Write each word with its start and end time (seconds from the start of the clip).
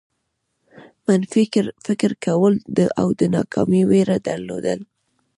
منفي 1.07 1.43
فکر 1.85 2.11
کول 2.25 2.53
او 3.01 3.07
د 3.19 3.21
ناکامۍ 3.35 3.81
وېره 3.89 4.17
درلودل. 4.27 4.79